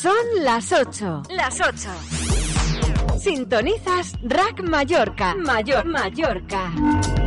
[0.00, 1.22] Son las 8.
[1.30, 1.88] Las 8.
[3.18, 5.34] Sintonizas Rack Mallorca.
[5.34, 6.72] Mayor Mallorca.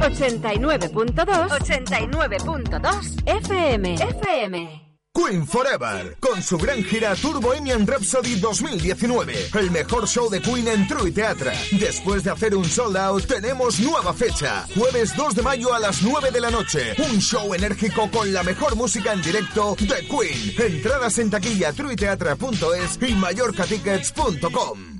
[0.01, 1.49] 89.2.
[1.49, 3.95] 89.2 FM.
[3.95, 4.86] FM.
[5.17, 10.67] Queen Forever, con su gran gira Tour Bohemian Rhapsody 2019, el mejor show de Queen
[10.67, 11.53] en True Teatra.
[11.71, 16.03] Después de hacer un sold out, tenemos nueva fecha, jueves 2 de mayo a las
[16.03, 20.73] 9 de la noche, un show enérgico con la mejor música en directo de Queen.
[20.75, 24.96] Entradas en taquilla truiteatra.es y mallorcatickets.com.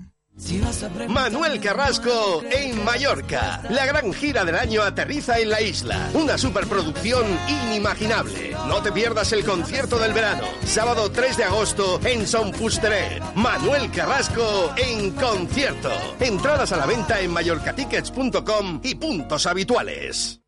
[1.10, 3.62] Manuel Carrasco en Mallorca.
[3.70, 6.10] La gran gira del año aterriza en la isla.
[6.14, 8.56] Una superproducción inimaginable.
[8.68, 10.46] No te pierdas el concierto del verano.
[10.64, 13.24] Sábado 3 de agosto en Son Fusteret.
[13.36, 15.90] Manuel Carrasco en concierto.
[16.20, 20.42] Entradas a la venta en mallorcatickets.com y puntos habituales.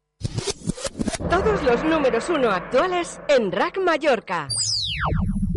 [1.30, 4.48] Todos los números uno actuales en Rack Mallorca.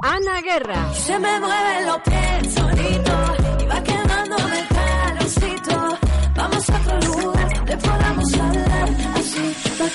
[0.02, 0.92] Ana Guerra.
[0.94, 2.61] Se me mueven los pies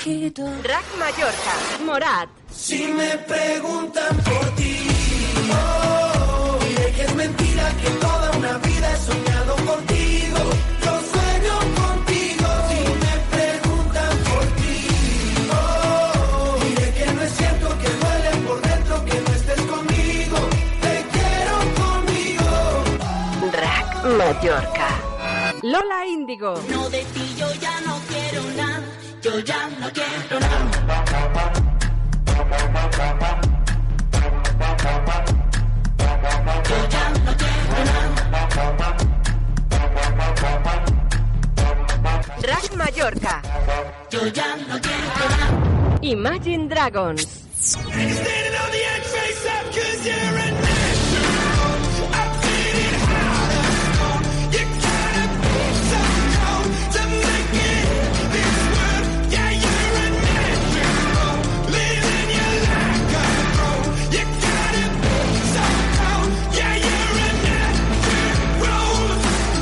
[0.08, 0.44] bajito.
[0.62, 1.54] Rack Mallorca.
[1.84, 2.28] Morat.
[2.50, 4.78] Si me preguntan por ti,
[5.52, 10.38] oh, diré que es mentira que toda una vida he soñado contigo.
[10.84, 12.48] Yo sueño contigo.
[12.68, 14.78] Si me preguntan por ti,
[15.52, 20.38] oh, diré que no es cierto que duele por dentro que no estés conmigo.
[20.84, 22.50] Te quiero conmigo.
[23.52, 24.88] Rack Mallorca.
[25.62, 26.54] Lola Índigo.
[26.70, 27.02] No de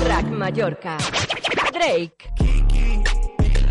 [0.07, 0.99] Rack Mallorca.
[1.73, 2.31] Drake.
[2.39, 3.03] Kiki,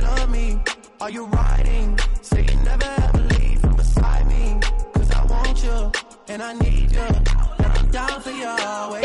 [0.01, 0.59] love me?
[0.99, 2.04] Are you riding?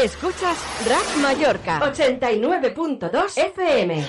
[0.02, 0.58] Escuchas
[0.88, 1.78] Rack Mallorca.
[1.80, 4.04] 89.2 FM.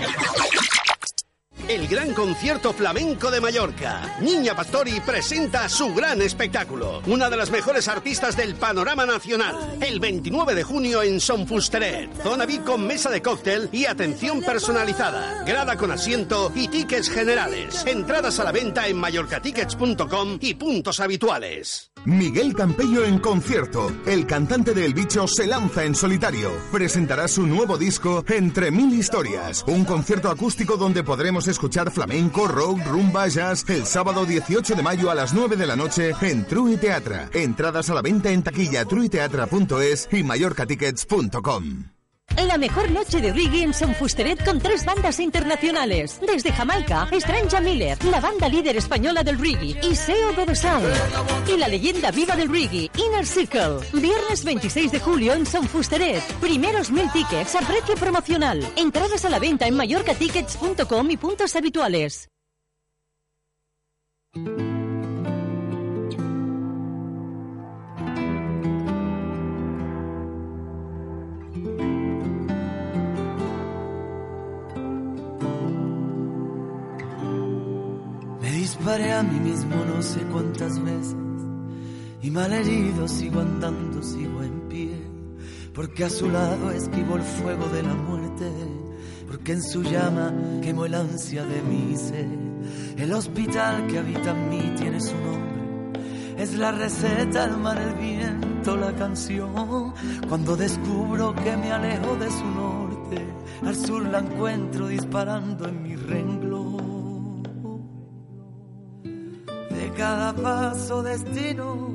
[1.71, 4.17] El gran concierto flamenco de Mallorca.
[4.19, 7.01] Niña Pastori presenta su gran espectáculo.
[7.05, 9.77] Una de las mejores artistas del panorama nacional.
[9.79, 12.11] El 29 de junio en Son Fusteret.
[12.23, 15.45] Zona VIP con mesa de cóctel y atención personalizada.
[15.45, 17.85] Grada con asiento y tickets generales.
[17.85, 21.89] Entradas a la venta en mallorcatickets.com y puntos habituales.
[22.03, 23.89] Miguel Campello en concierto.
[24.05, 26.51] El cantante de El Bicho se lanza en solitario.
[26.73, 29.63] Presentará su nuevo disco Entre Mil Historias.
[29.67, 31.60] Un concierto acústico donde podremos escuchar
[31.91, 36.13] flamenco, rock, rumba, jazz el sábado 18 de mayo a las 9 de la noche
[36.21, 37.29] en True Teatra.
[37.33, 42.00] Entradas a la venta en taquilla truiteatra.es y mallorcatickets.com.
[42.37, 46.19] La mejor noche de reggae en Son Fusteret con tres bandas internacionales.
[46.21, 50.83] Desde Jamaica, Stranja Miller, la banda líder española del reggae, y Seo Godosal.
[51.47, 53.79] Y la leyenda viva del reggae, Inner Circle.
[53.93, 56.23] Viernes 26 de julio en Son Fusteret.
[56.39, 58.65] Primeros mil tickets a precio promocional.
[58.75, 62.27] Entradas a la venta en mallorcatickets.com y puntos habituales.
[78.81, 81.15] Disparé a mí mismo no sé cuántas veces
[82.23, 84.89] y malherido sigo andando, sigo en pie,
[85.71, 88.51] porque a su lado esquivo el fuego de la muerte,
[89.27, 90.33] porque en su llama
[90.63, 92.27] quemo el ansia de mi ser.
[92.97, 96.01] El hospital que habita en mí tiene su nombre,
[96.37, 99.93] es la receta, el mar, el viento, la canción.
[100.27, 103.25] Cuando descubro que me alejo de su norte,
[103.63, 106.40] al sur la encuentro disparando en mi renglón.
[109.95, 111.87] Cada paso destino,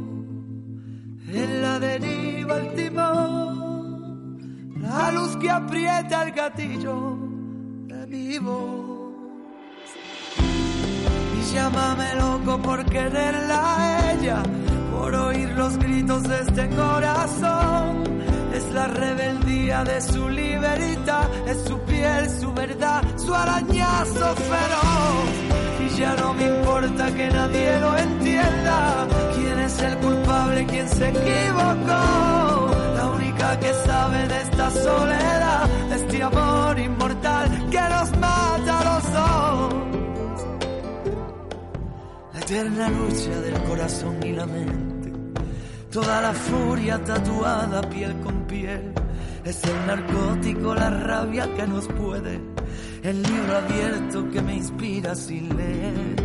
[1.29, 4.37] en la deriva el timón,
[4.81, 7.19] la luz que aprieta el gatillo
[7.87, 9.07] de mi voz.
[10.39, 14.43] Y llámame loco por quererla a ella,
[14.93, 18.05] por oír los gritos de este corazón.
[18.57, 25.29] Es la rebeldía de su libertad, es su piel, su verdad, su arañazo feroz.
[25.85, 29.07] Y ya no me importa que nadie lo entienda.
[29.35, 30.67] ¿Quién es el culpable?
[30.67, 32.71] ¿Quién se equivocó?
[32.97, 39.13] La única que sabe de esta soledad, de este amor inmortal que nos mata los
[39.13, 39.75] dos.
[42.33, 44.97] La eterna lucha del corazón y la mente.
[45.97, 48.16] Toda la furia tatuada piel
[49.45, 52.41] Es el narcótico, la rabia que nos puede.
[53.03, 56.17] El libro abierto que me inspira sin leer.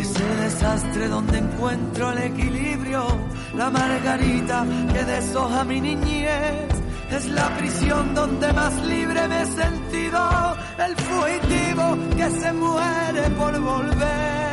[0.00, 3.06] Ese desastre donde encuentro el equilibrio.
[3.54, 6.68] La margarita que deshoja mi niñez.
[7.10, 10.56] Es la prisión donde más libre me he sentido.
[10.86, 14.46] El fugitivo que se muere por volver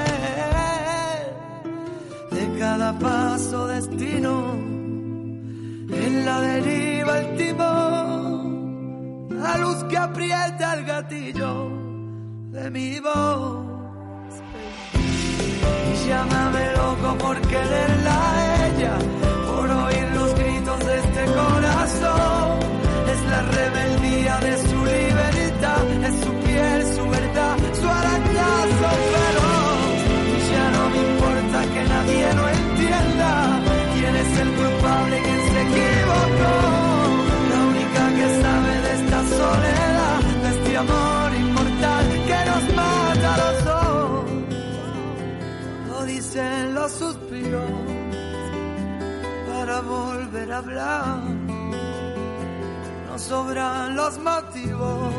[2.33, 4.55] de cada paso destino,
[6.13, 11.53] en la deriva el timón, la luz que aprieta el gatillo
[12.51, 13.65] de mi voz.
[15.91, 18.95] Y llámame loco por quererla a ella,
[19.47, 22.59] por oír los gritos de este corazón.
[23.13, 28.62] Es la rebeldía de su libertad, es su piel, su verdad, su arañazo
[46.33, 47.71] dicen los suspiros
[49.47, 51.19] para volver a hablar.
[53.07, 55.13] No sobran los motivos.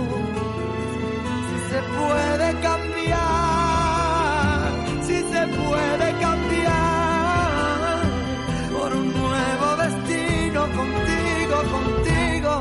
[1.49, 3.23] Si se puede cambiar,
[5.03, 8.03] si se puede cambiar
[8.73, 12.55] por un nuevo destino contigo, contigo.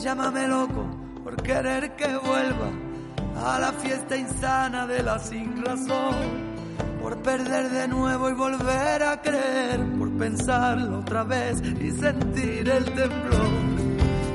[0.00, 0.82] Llámame loco
[1.24, 2.93] por querer que vuelva
[3.36, 6.54] a la fiesta insana de la sin razón.
[7.02, 12.84] Por perder de nuevo y volver a creer, por pensarlo otra vez y sentir el
[12.84, 13.52] temblor.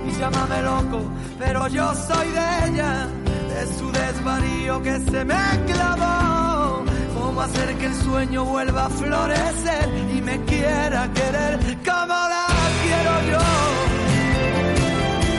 [0.08, 3.08] Y llámame loco, pero yo soy de ella,
[3.50, 6.84] de su desvarío que se me clavó.
[7.20, 12.48] ¿Cómo hacer que el sueño vuelva a florecer y me quiera querer como la
[12.84, 13.46] quiero yo?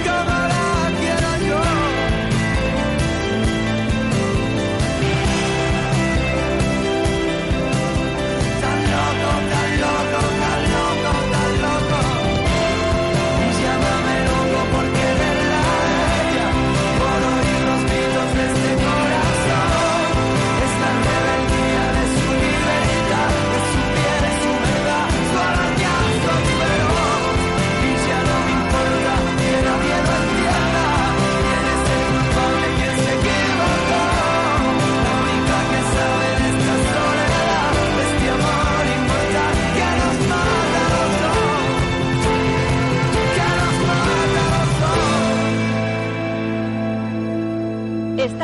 [0.05, 1.80] Como la quiero yo.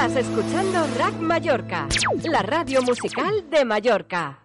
[0.06, 1.88] Estás escuchando Rack Mallorca,
[2.22, 4.38] la radio musical de Mallorca.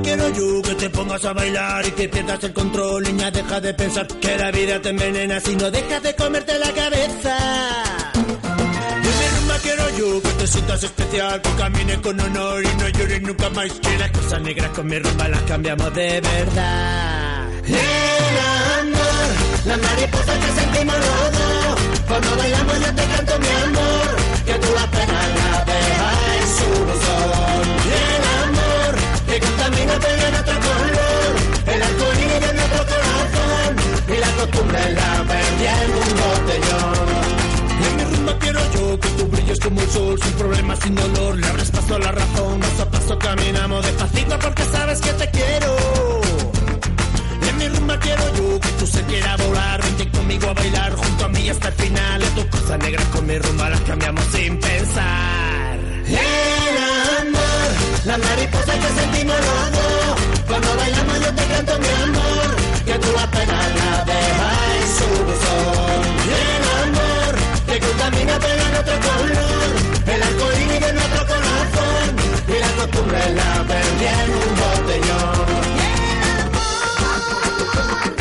[0.00, 4.06] Quiero yo te pongas a bailar y que pierdas el control, niña, deja de pensar
[4.06, 7.36] que la vida te envenena si no dejas de comerte la cabeza.
[9.02, 13.22] Mi rumba quiero yo que te sientas especial, que camines con honor y no llores
[13.22, 17.48] nunca más, que las cosas negras con mi rumba las cambiamos de verdad.
[17.66, 18.36] El
[18.80, 19.28] amor,
[19.66, 21.38] la mariposa que sentimos los
[22.08, 24.16] cuando bailamos yo te canto mi amor,
[24.46, 27.62] que tú la pena la dejas en su buzón.
[28.06, 28.94] El amor,
[29.26, 30.67] que contamina pero en otro
[34.44, 37.08] y la perdí en un botellón.
[37.86, 41.36] En mi rumba quiero yo que tú brilles como el sol, sin problemas, sin dolor,
[41.36, 45.30] le abres paso a la razón, paso a paso caminamos despacito porque sabes que te
[45.30, 45.76] quiero.
[47.48, 49.38] En mi rumba quiero yo que tú se quieras
[50.48, 52.22] a bailar junto a mí hasta el final.
[52.34, 55.78] Tus cosas negras con mi rumba las cambiamos sin pensar.
[56.06, 56.78] El
[57.20, 57.70] amor,
[58.06, 60.44] la mariposa que sentimos los dos.
[60.46, 62.57] Cuando bailamos yo te canto mi amor,
[62.88, 66.00] que tú apenas la dejas en su buzón.
[66.46, 67.34] El amor,
[67.66, 69.68] que contamina en otro color.
[70.06, 72.06] El arcoíris de nuestro corazón.
[72.48, 75.68] Y la costumbre la perdí en un botellón.
[78.08, 78.17] se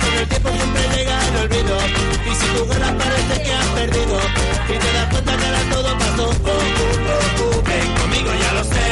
[0.00, 1.76] con el tiempo siempre llega el olvido.
[2.30, 4.16] Y si tú ganas parece que has perdido.
[4.68, 6.24] Y te das cuenta que ahora todo pasó.
[6.28, 7.62] Oh, oh, oh, oh.
[7.68, 8.86] Ven conmigo, ya lo sé.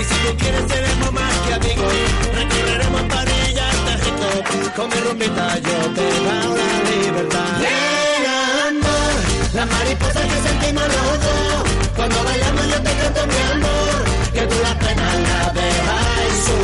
[0.00, 1.92] Y si tú quieres seremos más que amigos.
[2.34, 4.28] Recorreremos París hasta Egipto.
[4.76, 7.60] Con mi rumbita yo te doy la libertad.
[7.60, 8.26] El
[8.68, 9.14] amor,
[9.54, 11.62] la mariposa que sentimos los dos.
[11.96, 13.96] Cuando bailamos yo te canto mi amor.
[14.34, 16.56] Que tú la pena la dejas su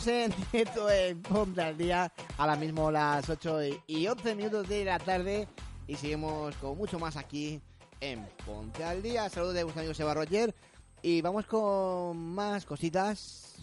[0.00, 0.86] Seguimos en directo
[1.28, 5.48] Ponte al Día, ahora mismo las 8 y 11 minutos de la tarde
[5.86, 7.60] y seguimos con mucho más aquí
[8.00, 9.28] en Ponte al Día.
[9.28, 10.54] Saludos de vuestro amigo Seba Roger
[11.02, 13.56] y vamos con más cositas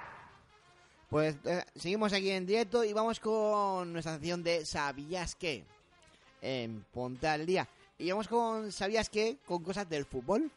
[1.11, 5.63] Pues eh, seguimos aquí en directo y vamos con nuestra sección de ¿Sabías qué?
[6.41, 7.67] En Ponte al Día.
[7.99, 9.37] Y vamos con ¿Sabías qué?
[9.45, 10.49] Con cosas del fútbol.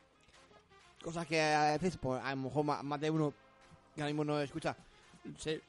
[1.04, 3.34] Cosas que a veces, pues, a lo mejor más de uno
[3.94, 4.74] que ahora mismo no escucha,
[5.36, 5.60] se,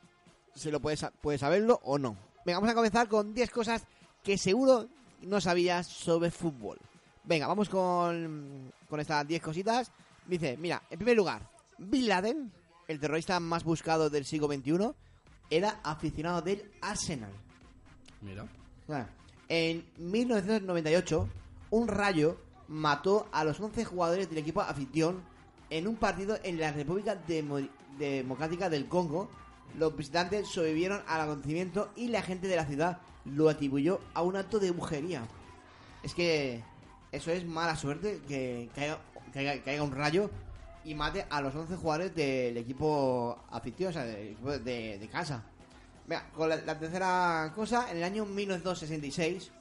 [0.55, 2.15] se lo puede, sa- puede saberlo o no.
[2.45, 3.83] Venga, vamos a comenzar con 10 cosas
[4.23, 4.87] que seguro
[5.21, 6.77] no sabías sobre fútbol.
[7.23, 9.91] Venga, vamos con, con estas 10 cositas.
[10.27, 12.51] Dice, mira, en primer lugar, Bin Laden,
[12.87, 14.91] el terrorista más buscado del siglo XXI,
[15.49, 17.31] era aficionado del Arsenal.
[18.87, 19.07] Mira.
[19.49, 21.29] En 1998,
[21.71, 25.21] un rayo mató a los 11 jugadores del equipo afición
[25.69, 27.67] en un partido en la República Demo-
[27.97, 29.29] Democrática del Congo.
[29.77, 34.35] Los visitantes sobrevivieron al acontecimiento y la gente de la ciudad lo atribuyó a un
[34.35, 35.27] acto de brujería.
[36.03, 36.63] Es que
[37.11, 40.29] eso es mala suerte que caiga, un rayo
[40.83, 45.43] y mate a los 11 jugadores del equipo afición, o sea, del equipo de, casa.
[46.07, 49.51] Venga, con la, tercera cosa, en el año 1966,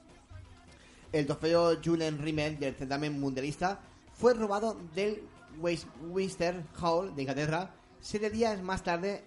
[1.12, 3.80] el trofeo Julian Rimmel del certamen mundialista
[4.14, 5.22] fue robado del
[5.60, 7.70] Westminster Hall de Inglaterra.
[8.00, 9.24] Siete días más tarde,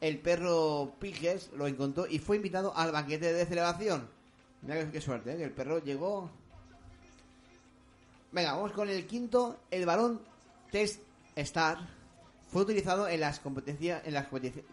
[0.00, 4.08] el perro Piges lo encontró y fue invitado al banquete de celebración.
[4.62, 5.36] Mira qué, suerte, ¿eh?
[5.36, 6.30] que el perro llegó.
[8.32, 9.60] Venga, vamos con el quinto.
[9.70, 10.20] El balón
[10.70, 11.00] Test
[11.36, 11.78] Star
[12.48, 14.26] fue utilizado en las competencias, en las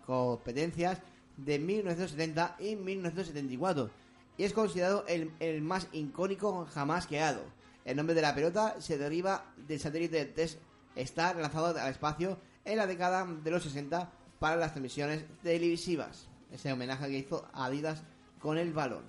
[0.05, 0.99] competencias
[1.37, 4.03] de 1970 y 1974
[4.37, 7.43] y es considerado el, el más icónico jamás creado.
[7.85, 10.59] El nombre de la pelota se deriva del satélite Test
[10.95, 14.09] Star lanzado al espacio en la década de los 60
[14.43, 16.27] para las transmisiones televisivas.
[16.51, 18.03] Ese homenaje que hizo Adidas
[18.39, 19.05] con el balón.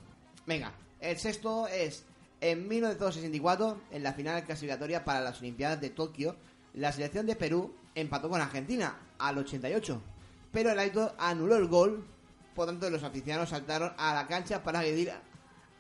[0.47, 2.05] Venga, el sexto es
[2.41, 6.37] en 1964, en la final clasificatoria para las Olimpiadas de Tokio,
[6.75, 10.00] la selección de Perú empató con Argentina al 88,
[10.53, 12.07] pero el árbitro anuló el gol,
[12.55, 15.11] por tanto los aficionados saltaron a la cancha para agredir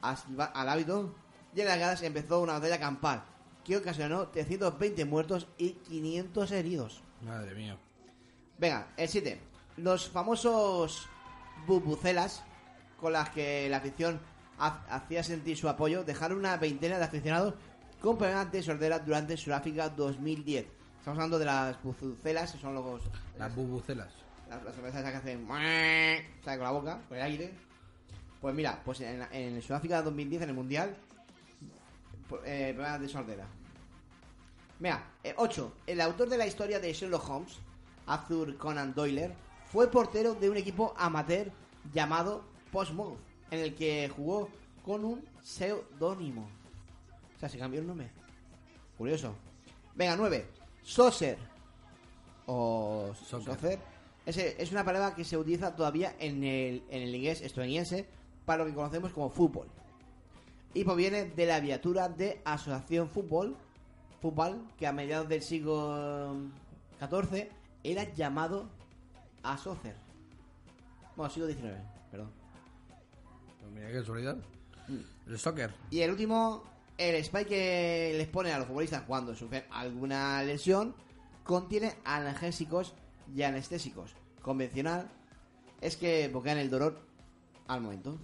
[0.00, 1.14] al árbitro
[1.54, 3.22] y en las gradas empezó una batalla campal
[3.62, 7.04] que ocasionó 320 muertos y 500 heridos.
[7.22, 7.78] Madre mía.
[8.58, 9.40] Venga, el 7.
[9.78, 11.08] Los famosos
[11.66, 12.42] bubucelas
[13.00, 14.20] con las que la afición
[14.58, 17.54] ha- hacía sentir su apoyo dejaron una veintena de aficionados
[18.00, 20.66] con problemas de sordera durante Sudáfrica 2010.
[20.98, 23.02] Estamos hablando de las bubucelas, que son los...
[23.38, 24.12] Las bubucelas.
[24.48, 25.46] Las, las esas que hacen...
[25.48, 26.58] ¿sabes?
[26.58, 27.52] Con la boca, con el aire.
[28.40, 30.96] Pues mira, pues en, en Sudáfrica 2010, en el Mundial,
[32.28, 33.46] pues, eh, problemas de sordera.
[34.80, 35.02] Mira,
[35.36, 35.72] 8.
[35.86, 37.58] El autor de la historia de Sherlock Holmes,
[38.06, 39.32] Arthur Conan Doyle,
[39.72, 41.50] fue portero de un equipo amateur
[41.92, 42.42] llamado
[42.72, 43.18] Portsmouth,
[43.50, 44.48] en el que jugó
[44.84, 46.48] con un seudónimo.
[47.36, 48.10] O sea, se cambió el nombre.
[48.98, 49.34] Curioso.
[49.94, 50.46] Venga, 9.
[50.82, 51.38] Saucer.
[52.46, 53.12] O.
[54.26, 58.06] Ese- es una palabra que se utiliza todavía en el, en el inglés estadounidense
[58.44, 59.66] para lo que conocemos como fútbol.
[60.74, 63.56] Y proviene de la abreviatura de Asociación Fútbol,
[64.20, 66.36] fútbol, que a mediados del siglo
[67.00, 67.48] XIV
[67.84, 68.68] era llamado
[69.42, 69.94] Asócer.
[71.16, 71.74] Bueno, siglo XIX,
[72.10, 72.30] perdón.
[73.60, 74.36] Pues mira qué casualidad.
[75.26, 75.72] El soccer.
[75.90, 76.64] Y el último,
[76.98, 80.94] el spray que les ponen a los futbolistas cuando sufren alguna lesión,
[81.44, 82.94] contiene analgésicos
[83.34, 84.14] y anestésicos.
[84.42, 85.08] Convencional
[85.80, 86.98] es que bloquean el dolor
[87.68, 88.18] al momento.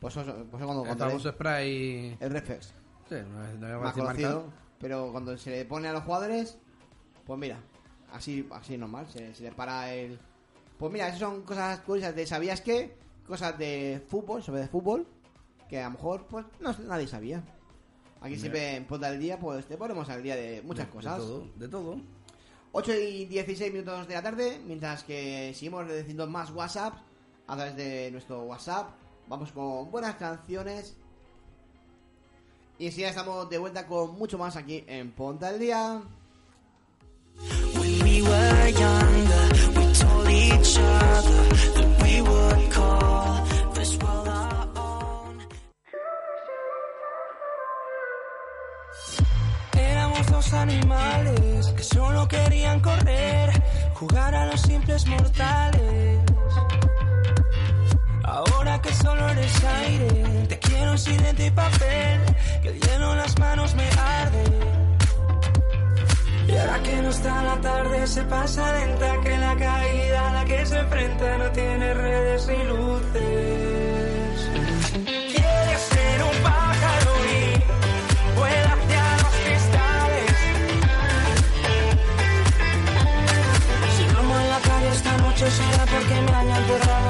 [0.00, 2.16] Pues eso, pues eso cuando, cuando le- spray.
[2.20, 2.74] el reflex.
[3.08, 6.58] Sí, no no más conocido, pero cuando se le pone a los jugadores,
[7.24, 7.58] pues mira,
[8.12, 10.18] así, así normal, se, se le para el...
[10.78, 12.96] Pues mira, esas son cosas curiosas de ¿sabías qué?
[13.26, 15.06] Cosas de fútbol, sobre de fútbol,
[15.68, 17.42] que a lo mejor pues no, nadie sabía.
[18.20, 21.18] Aquí siempre en Ponta del Día, pues te ponemos al día de muchas De- cosas.
[21.18, 22.00] De todo, de todo.
[22.72, 26.94] 8 y 16 minutos de la tarde, mientras que seguimos diciendo más WhatsApp
[27.46, 28.90] a través de nuestro WhatsApp.
[29.28, 30.96] Vamos con buenas canciones.
[32.78, 36.02] Y si ya estamos de vuelta con mucho más aquí en Ponta al Día.
[50.66, 53.50] Animales que solo querían correr,
[53.94, 56.20] jugar a los simples mortales.
[58.24, 62.20] Ahora que solo eres aire, te quiero sin y papel,
[62.62, 64.75] que el hielo en las manos me arde.
[66.84, 70.78] Que no está la tarde, se pasa lenta, que la caída a la que se
[70.78, 74.50] enfrenta no tiene redes ni luces.
[75.04, 80.36] Quieres ser un pájaro y vuela hacia los cristales.
[83.96, 87.05] Si duermo en la calle esta noche será porque me hayan enterrado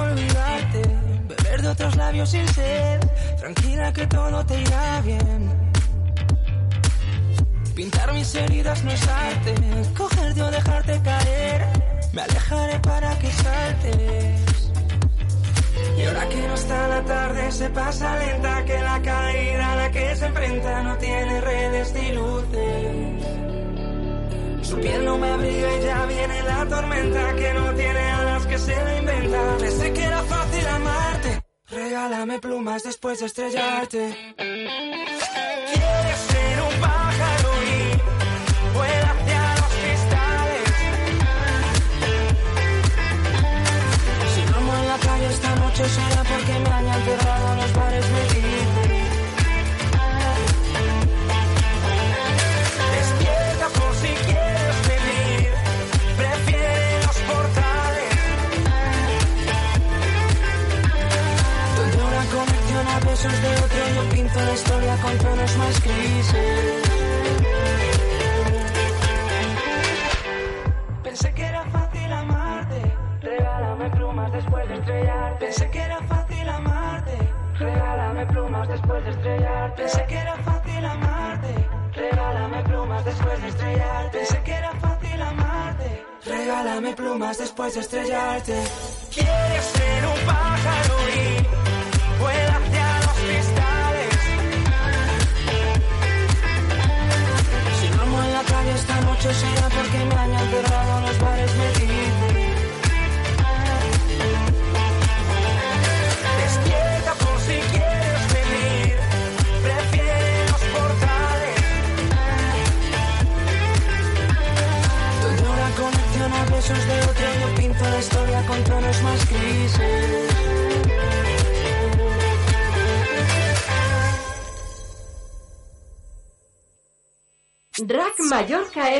[0.00, 0.82] olvidarte,
[1.28, 3.00] beber de otros labios sin ser,
[3.38, 5.50] tranquila que todo te irá bien.
[7.74, 9.54] Pintar mis heridas no es arte,
[9.96, 11.66] cogerte o dejarte caer,
[12.12, 14.70] me alejaré para que saltes.
[15.98, 19.90] Y ahora que no está la tarde, se pasa lenta, que la caída a la
[19.90, 23.23] que se enfrenta no tiene redes ni luces.
[24.64, 28.58] Su piel no me abriga y ya viene la tormenta que no tiene alas que
[28.58, 29.56] se la inventa.
[29.58, 31.42] Pensé que era fácil amarte.
[31.68, 34.34] Regálame plumas después de estrellarte.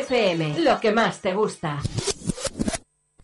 [0.05, 1.81] FM, lo que más te gusta.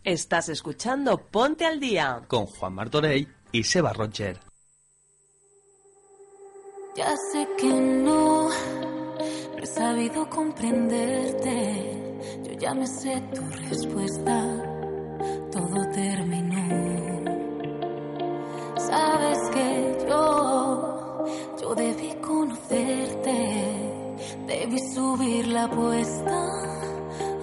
[0.02, 4.38] Estás escuchando Ponte al Día con Juan Martorey y Seba Roger.
[6.96, 12.18] Ya sé que no, no he sabido comprenderte.
[12.44, 14.42] Yo ya me sé tu respuesta,
[15.52, 17.20] todo terminó.
[18.78, 19.89] Sabes que
[24.70, 26.36] debí subir la apuesta.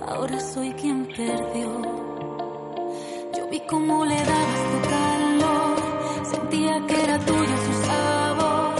[0.08, 1.70] Ahora soy quien perdió.
[3.36, 8.76] Yo vi cómo le dabas tu calor, sentía que era tuyo su sabor.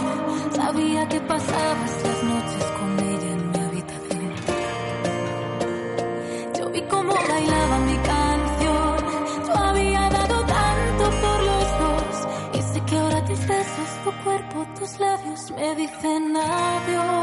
[0.56, 4.34] Sabía que pasabas las noches con ella en mi habitación.
[6.58, 8.96] Yo vi cómo bailaba mi canción.
[9.46, 12.28] Yo había dado tanto por los dos.
[12.54, 17.17] Y sé que ahora tus besos, tu cuerpo, tus labios me dicen adiós.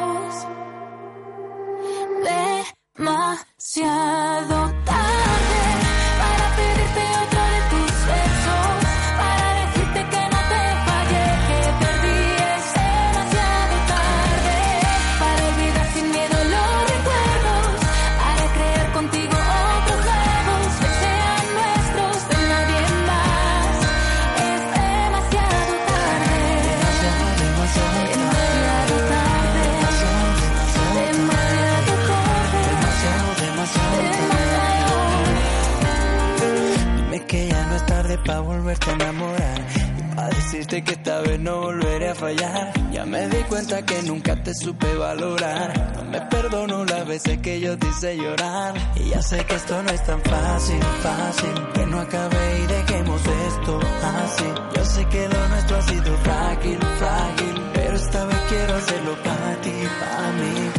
[38.76, 39.62] Volverte a enamorar.
[39.98, 42.74] Y para decirte que esta vez no volveré a fallar.
[42.92, 45.94] Ya me di cuenta que nunca te supe valorar.
[45.96, 48.74] No me perdono las veces que yo te hice llorar.
[48.96, 51.54] Y ya sé que esto no es tan fácil, fácil.
[51.74, 54.46] Que no acabe y dejemos esto así.
[54.76, 57.62] Yo sé que lo nuestro ha sido frágil, frágil.
[57.74, 60.72] Pero esta vez quiero hacerlo para ti, para mí.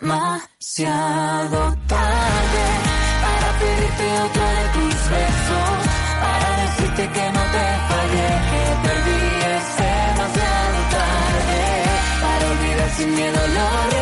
[0.00, 2.64] Demasiado tarde
[3.20, 4.47] para pedirte otro
[12.98, 13.97] sin miedo los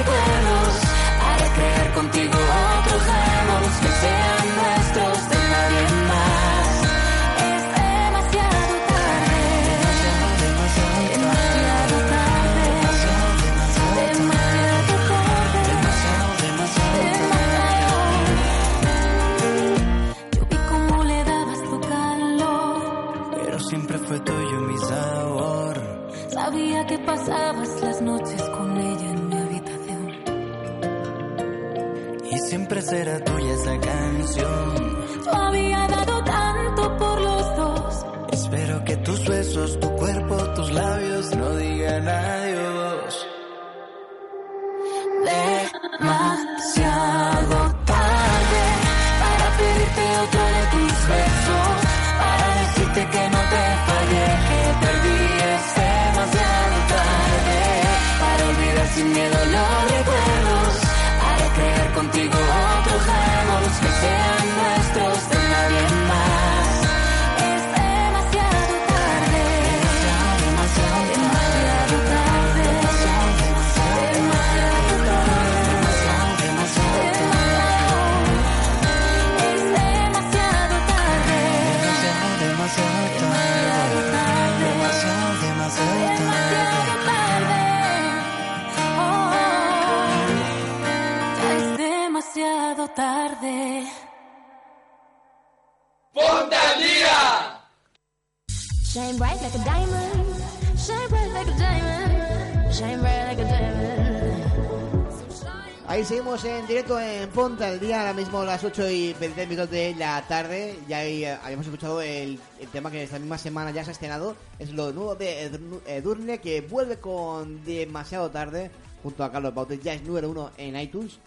[107.36, 110.78] Ponte al Día, ahora mismo las 8 y 23 minutos de la tarde.
[110.88, 112.40] Ya eh, habíamos escuchado el,
[112.72, 114.34] tema que esta misma semana ya se ha estrenado.
[114.58, 115.50] Es lo nuevo de
[115.86, 118.70] Edurne- que vuelve con demasiado tarde
[119.02, 119.82] junto a Carlos Bautes.
[119.82, 121.18] Ya es número uno en iTunes.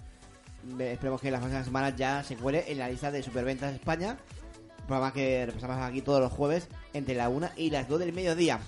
[0.79, 4.17] Esperemos que las próximas semanas ya se cuele en la lista de Superventas España.
[4.87, 8.59] Programa que repasamos aquí todos los jueves entre la 1 y las 2 del mediodía.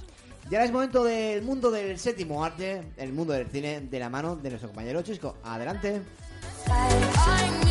[0.48, 4.12] Y ahora es momento del mundo del séptimo arte, el mundo del cine, de la
[4.12, 5.38] mano de nuestro compañero Chisco.
[5.44, 6.04] Adelante.
[6.74, 7.71] I, I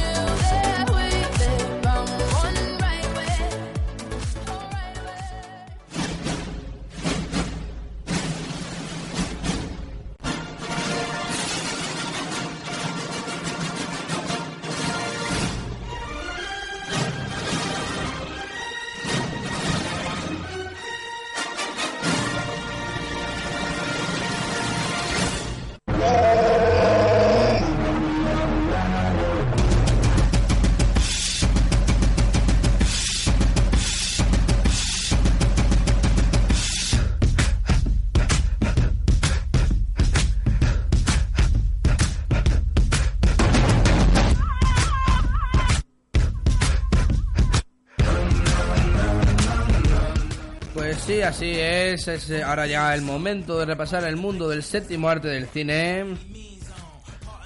[51.30, 55.28] así es, es eh, ahora ya el momento de repasar el mundo del séptimo arte
[55.28, 56.04] del cine,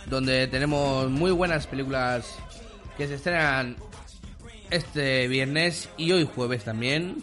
[0.07, 2.35] donde tenemos muy buenas películas
[2.97, 3.77] que se estrenan
[4.71, 7.23] este viernes y hoy jueves también.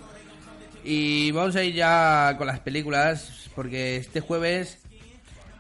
[0.84, 4.78] Y vamos a ir ya con las películas, porque este jueves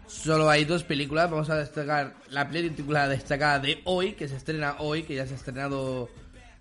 [0.05, 1.31] solo hay dos películas.
[1.31, 5.33] Vamos a destacar la película destacada de hoy, que se estrena hoy, que ya se
[5.33, 6.09] ha estrenado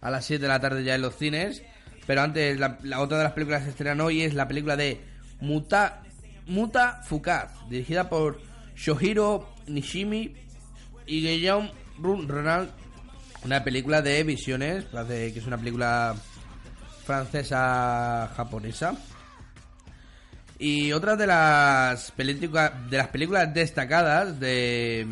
[0.00, 1.62] a las 7 de la tarde ya en los cines.
[2.10, 5.00] Pero antes, la, otra de las películas que se estrenan hoy es la película de
[5.40, 6.02] Muta,
[6.44, 8.40] Muta Fukaz, dirigida por
[8.74, 10.34] Shohiro Nishimi
[11.06, 11.70] y Guillaume
[12.00, 12.70] Ronald.
[13.44, 16.16] Una película de visiones, que es una película
[17.04, 18.96] francesa-japonesa.
[20.58, 25.06] Y otra de las de las películas destacadas de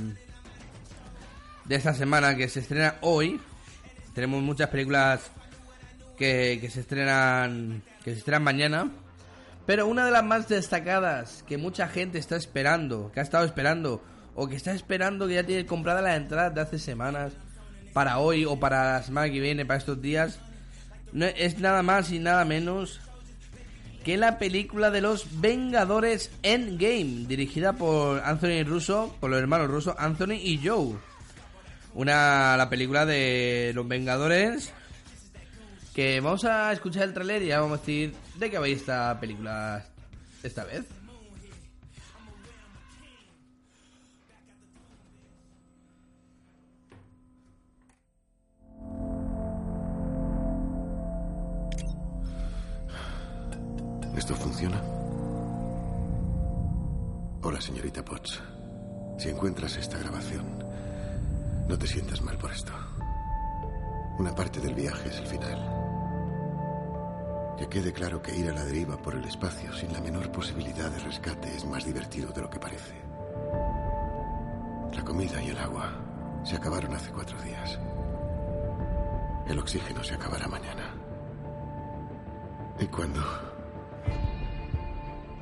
[1.64, 3.40] de esta semana que se estrena hoy.
[4.14, 5.30] Tenemos muchas películas
[6.18, 8.90] que, que se estrenan que se estrenan mañana.
[9.66, 14.02] Pero una de las más destacadas que mucha gente está esperando, que ha estado esperando,
[14.34, 17.34] o que está esperando que ya tiene comprada la entrada de hace semanas,
[17.92, 20.40] para hoy o para la semana que viene, para estos días,
[21.12, 23.00] no es nada más y nada menos
[24.04, 29.94] que la película de los Vengadores Endgame, dirigida por Anthony Russo, por los hermanos Russo,
[29.98, 30.94] Anthony y Joe.
[31.94, 34.72] Una la película de los Vengadores
[35.98, 39.18] que vamos a escuchar el trailer y ya vamos a decir de qué va esta
[39.18, 39.84] película
[40.44, 40.84] esta vez.
[54.16, 54.80] ¿Esto funciona?
[57.42, 58.40] Hola, señorita Potts.
[59.18, 60.46] Si encuentras esta grabación,
[61.66, 62.72] no te sientas mal por esto.
[64.20, 65.87] Una parte del viaje es el final.
[67.58, 70.90] Que quede claro que ir a la deriva por el espacio sin la menor posibilidad
[70.90, 72.94] de rescate es más divertido de lo que parece.
[74.94, 75.90] La comida y el agua
[76.44, 77.78] se acabaron hace cuatro días.
[79.48, 80.94] El oxígeno se acabará mañana.
[82.78, 83.20] Y cuando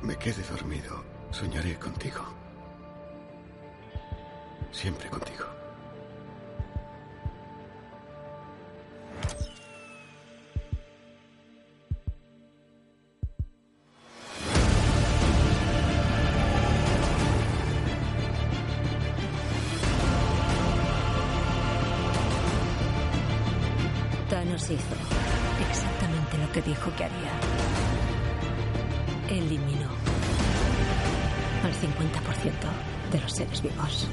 [0.01, 2.25] me quede dormido, soñaré contigo.
[4.71, 5.45] Siempre contigo.
[24.29, 24.95] Thanos hizo
[25.69, 27.31] exactamente lo que dijo que haría.
[29.29, 29.87] Eliminó
[31.63, 34.07] al 50% de los seres vivos.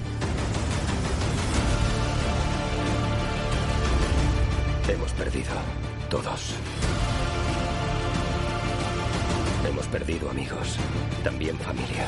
[4.88, 5.52] Hemos perdido,
[6.08, 6.54] todos.
[9.68, 10.76] Hemos perdido amigos,
[11.24, 12.06] también familia.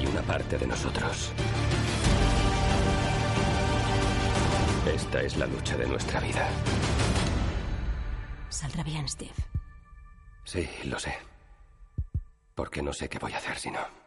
[0.00, 1.32] Y una parte de nosotros.
[4.94, 6.48] Esta es la lucha de nuestra vida.
[8.48, 9.30] Saldrá bien, Steve.
[10.44, 11.16] Sí, lo sé.
[12.56, 13.99] Porque no sé qué voy a hacer si no.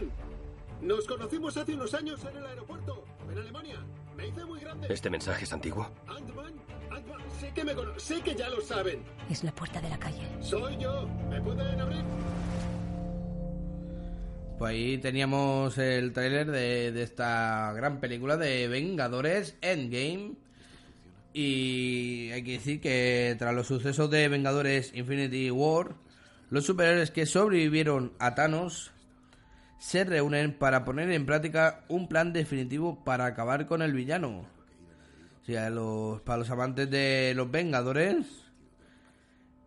[0.00, 0.10] Lang.
[0.82, 3.76] Nos conocimos hace unos años en el aeropuerto, en Alemania.
[4.16, 4.86] Me hice muy grande.
[4.90, 5.90] ¿Este mensaje es antiguo?
[6.06, 6.54] Ant-Man,
[6.90, 9.00] Ant-Man, sé que me cono- sé que ya lo saben.
[9.28, 10.26] Es la puerta de la calle.
[10.40, 11.06] Soy yo.
[11.28, 12.02] ¿Me pueden abrir?
[14.58, 20.32] Pues ahí teníamos el tráiler de, de esta gran película de Vengadores Endgame.
[21.32, 25.94] Y hay que decir que tras los sucesos de Vengadores Infinity War,
[26.50, 28.90] los superhéroes que sobrevivieron a Thanos
[29.80, 34.44] se reúnen para poner en práctica un plan definitivo para acabar con el villano.
[35.42, 38.26] O sea, los, para los amantes de los Vengadores,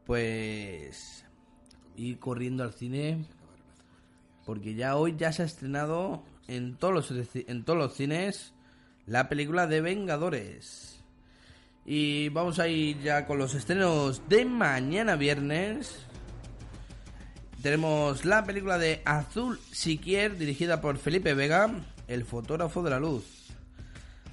[0.05, 1.25] pues
[1.97, 3.25] ir corriendo al cine
[4.45, 8.53] porque ya hoy ya se ha estrenado en todos los en todos los cines
[9.07, 11.03] la película de Vengadores.
[11.85, 16.05] Y vamos a ir ya con los estrenos de mañana viernes.
[17.63, 21.71] Tenemos la película de Azul Siquier, dirigida por Felipe Vega,
[22.09, 23.23] el fotógrafo de la luz.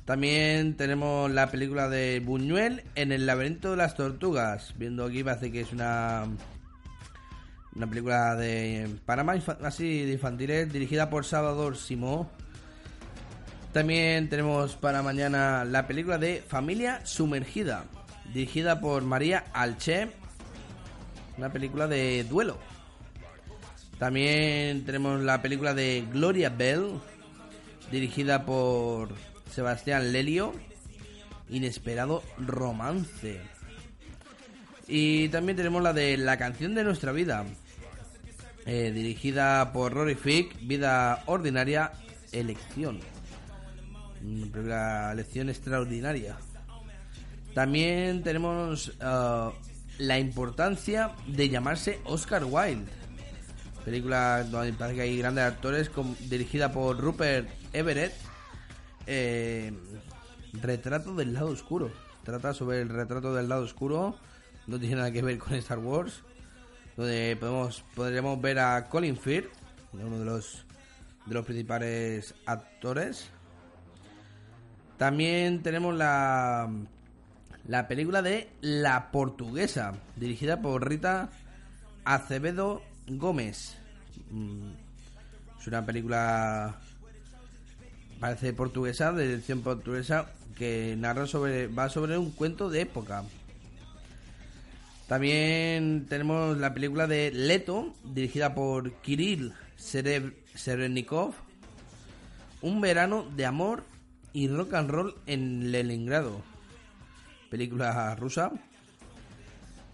[0.04, 4.74] También tenemos la película de Buñuel en el laberinto de las tortugas.
[4.76, 6.24] Viendo aquí parece que es una
[7.76, 12.28] una película de Panamá así de infantiles dirigida por Salvador Simó.
[13.72, 17.84] También tenemos para mañana la película de Familia Sumergida,
[18.34, 20.10] dirigida por María Alche,
[21.38, 22.58] una película de duelo.
[24.00, 26.98] También tenemos la película de Gloria Bell,
[27.92, 29.10] dirigida por
[29.52, 30.54] Sebastián Lelio,
[31.50, 33.42] Inesperado Romance.
[34.88, 37.44] Y también tenemos la de La canción de nuestra vida,
[38.64, 41.92] eh, dirigida por Rory Fick, Vida Ordinaria,
[42.32, 43.00] Elección.
[44.24, 46.38] Una película lección extraordinaria.
[47.52, 49.52] También tenemos ah,
[49.98, 52.99] la importancia de llamarse Oscar Wilde.
[53.84, 58.12] Película donde parece que hay grandes actores, com- dirigida por Rupert Everett.
[59.06, 59.72] Eh,
[60.60, 61.90] retrato del lado oscuro.
[62.24, 64.16] Trata sobre el retrato del lado oscuro.
[64.66, 66.22] No tiene nada que ver con Star Wars.
[66.96, 69.48] Donde podemos, podremos ver a Colin Firth,
[69.92, 70.64] uno de los,
[71.26, 73.28] de los principales actores.
[74.98, 76.68] También tenemos la,
[77.66, 81.30] la película de La Portuguesa, dirigida por Rita
[82.04, 82.82] Acevedo
[83.18, 83.77] Gómez.
[84.31, 84.70] Mm,
[85.61, 86.81] Es una película,
[88.18, 93.25] parece portuguesa, de dirección portuguesa, que narra sobre, va sobre un cuento de época.
[95.09, 101.35] También tenemos la película de Leto, dirigida por Kirill Sere- Serenikov.
[102.62, 103.85] Un verano de amor
[104.33, 106.42] y rock and roll en Leningrado.
[107.51, 108.53] Película rusa.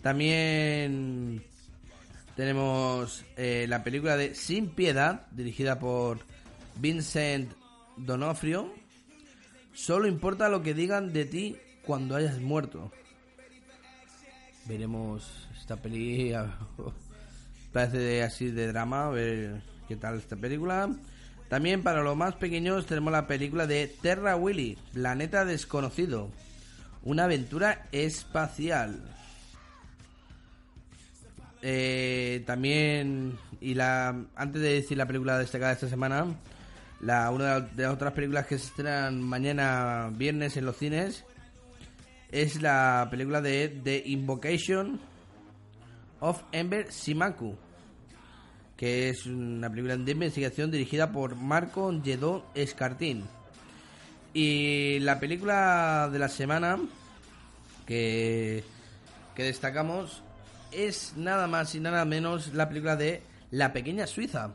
[0.03, 1.43] También
[2.37, 6.19] tenemos eh, la película de Sin Piedad, dirigida por
[6.77, 7.51] Vincent
[7.97, 8.73] Donofrio.
[9.73, 12.93] Solo importa lo que digan de ti cuando hayas muerto.
[14.67, 16.35] Veremos esta peli.
[17.73, 20.91] Parece así de drama, a ver qué tal esta película.
[21.49, 26.31] También para los más pequeños tenemos la película de Terra Willy, Planeta Desconocido.
[27.03, 29.01] Una aventura espacial.
[31.69, 36.25] Eh, también, y la antes de decir la película destacada de esta semana,
[37.01, 41.25] la, una de las otras películas que se estrenan mañana viernes en los cines
[42.31, 45.01] es la película de The Invocation
[46.21, 47.57] of Ember Simaku,
[48.77, 53.25] que es una película de investigación dirigida por Marco Lledó Escartín.
[54.33, 56.79] Y la película de la semana
[57.87, 58.63] que,
[59.35, 60.23] que destacamos
[60.73, 64.51] es nada más y nada menos la película de La Pequeña Suiza.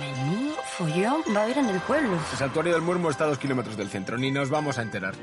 [0.00, 2.18] Menudo follón va a haber en el pueblo.
[2.32, 5.14] El santuario del Murmo está a dos kilómetros del centro, ni nos vamos a enterar.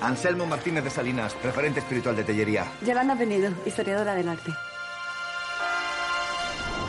[0.00, 2.66] Anselmo Martínez de Salinas, referente espiritual de Tellería.
[2.84, 4.52] Yolanda Penido, historiadora del arte.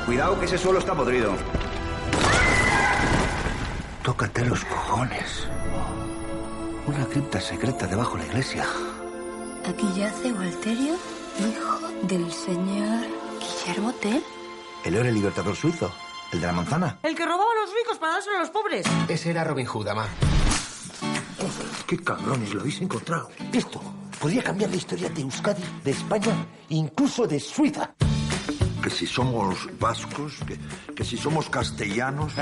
[0.06, 1.34] Cuidado que ese suelo está podrido.
[4.04, 5.48] Tócate los cojones.
[6.86, 8.66] Una cripta secreta debajo de la iglesia.
[9.66, 10.96] Aquí yace Walterio,
[11.40, 13.06] hijo del señor
[13.40, 14.24] Guillermo Tell.
[14.84, 15.92] Él era el libertador suizo,
[16.32, 17.00] el de la manzana.
[17.04, 18.86] El que robaba a los ricos para dárselo a los pobres.
[19.08, 20.08] Ese era Robin Hood, ama.
[21.88, 23.30] ¡Qué cabrones lo habéis encontrado!
[23.52, 23.82] Esto
[24.20, 26.34] podría cambiar la historia de Euskadi, de España,
[26.70, 27.94] incluso de Suiza.
[28.82, 30.60] Que si somos vascos, que,
[30.94, 32.34] que si somos castellanos,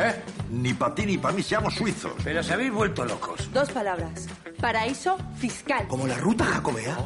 [0.49, 2.13] ni para ti ni para mí seamos suizos.
[2.23, 3.51] Pero se habéis vuelto locos.
[3.53, 4.27] Dos palabras.
[4.59, 5.87] Paraíso fiscal.
[5.87, 6.97] Como la ruta jacobea,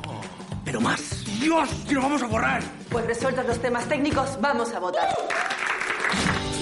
[0.64, 1.25] pero más.
[1.40, 1.70] ¡Dios!
[1.88, 2.62] ¡Que lo vamos a borrar!
[2.90, 5.10] Pues resueltos los temas técnicos, vamos a votar.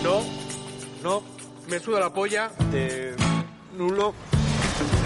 [0.04, 0.22] No,
[1.02, 1.24] no,
[1.70, 3.16] me suda la polla de
[3.78, 4.14] nulo.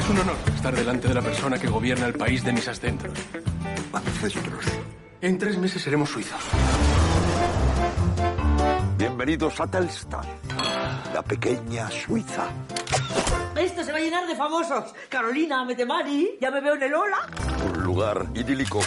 [0.01, 3.17] Es un honor estar delante de la persona que gobierna el país de mis ancestros.
[3.93, 4.65] Ancestros.
[5.21, 6.39] En tres meses seremos suizos.
[8.97, 10.25] Bienvenidos a Telstar,
[11.13, 12.45] la pequeña Suiza.
[13.55, 14.93] Esto se va a llenar de famosos.
[15.09, 17.27] Carolina, Metemari, ya me veo en el Ola.
[17.73, 18.79] Un lugar idílico.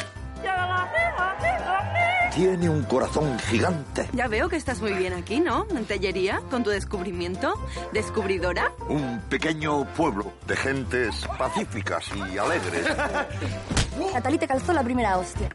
[2.35, 4.09] Tiene un corazón gigante.
[4.13, 5.67] Ya veo que estás muy bien aquí, ¿no?
[5.71, 7.55] En Tellería, con tu descubrimiento.
[7.93, 8.73] ¿Descubridora?
[8.89, 12.87] Un pequeño pueblo de gentes pacíficas y alegres.
[14.15, 15.49] Natalí te calzó la primera hostia.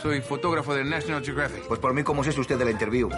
[0.00, 1.66] Soy fotógrafo del National Geographic.
[1.66, 3.10] Pues por mí, ¿cómo es usted de la interview?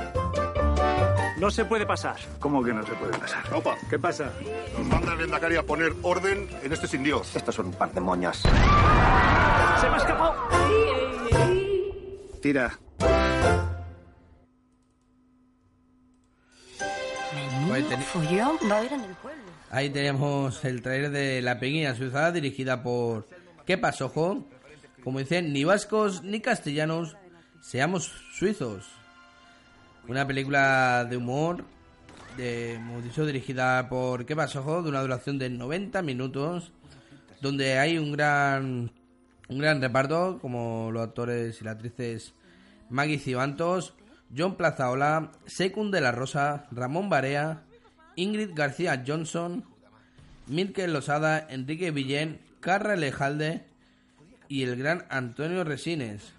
[1.41, 2.17] No se puede pasar.
[2.41, 3.45] ¿Cómo que no se puede pasar?
[3.55, 4.33] Opa, ¿qué pasa?
[4.77, 7.35] Nos manda el Endacari a poner orden en este sin Dios.
[7.37, 8.39] Estos son un par de moñas.
[8.39, 10.35] ¡Se me ha escapado!
[12.43, 12.79] Tira.
[17.71, 19.43] Ahí teni- Follón va a haber en el pueblo.
[19.71, 23.29] Ahí teníamos el trailer de La Pequeña Suiza, dirigida por
[23.67, 24.45] ¿Qué pasó, Jo?
[25.05, 27.17] Como dicen, ni vascos ni castellanos,
[27.61, 28.87] seamos suizos.
[30.09, 31.65] Una película de humor,
[32.39, 36.73] de, como he dicho, dirigida por Keba Soho, de una duración de 90 minutos,
[37.43, 38.91] donde hay un gran,
[39.49, 42.33] un gran reparto, como los actores y las actrices
[42.89, 43.93] Maggie Cibantos,
[44.35, 47.65] John Plazaola, Secund de la Rosa, Ramón Barea,
[48.17, 49.65] Ingrid García Johnson,
[50.47, 53.67] Mirkel Losada, Enrique Villén, Carra Lejalde
[54.49, 56.38] y el gran Antonio Resines.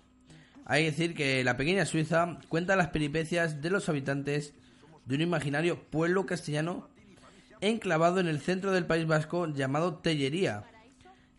[0.70, 4.54] Hay que decir que la pequeña Suiza cuenta las peripecias de los habitantes
[5.06, 6.88] de un imaginario pueblo castellano
[7.60, 10.66] enclavado en el centro del País Vasco llamado Tellería,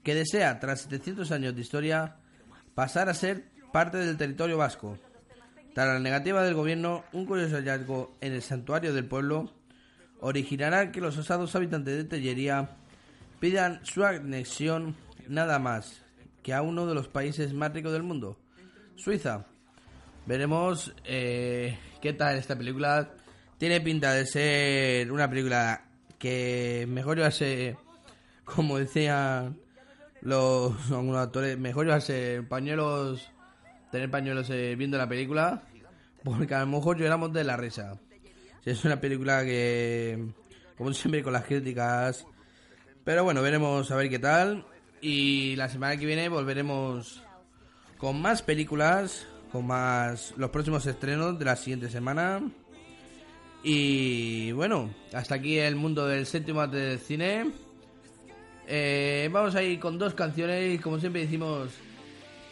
[0.03, 2.17] que desea, tras 700 años de historia,
[2.75, 4.99] pasar a ser parte del territorio vasco.
[5.75, 9.53] Tras la negativa del gobierno, un curioso hallazgo en el santuario del pueblo
[10.19, 12.71] originará que los osados habitantes de Tellería
[13.39, 14.97] pidan su anexión
[15.29, 16.03] nada más
[16.43, 18.37] que a uno de los países más ricos del mundo,
[19.01, 19.47] Suiza.
[20.27, 23.11] Veremos eh, qué tal esta película.
[23.59, 25.85] Tiene pinta de ser una película
[26.19, 27.77] que mejor llevarse,
[28.45, 29.59] como decían
[30.21, 33.31] los algunos actores, mejor llevarse pañuelos,
[33.91, 35.63] tener pañuelos eh, viendo la película,
[36.23, 37.99] porque a lo mejor lloramos de la risa.
[38.65, 40.33] Es una película que,
[40.77, 42.27] como siempre, con las críticas.
[43.05, 44.67] Pero bueno, veremos a ver qué tal.
[45.01, 47.23] Y la semana que viene volveremos
[48.01, 52.41] con más películas, con más los próximos estrenos de la siguiente semana.
[53.63, 57.51] Y bueno, hasta aquí el mundo del séptimo del cine.
[58.67, 61.71] Eh, vamos a ir con dos canciones como siempre decimos,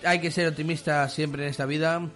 [0.04, 2.08] hay que ser optimista siempre en esta vida.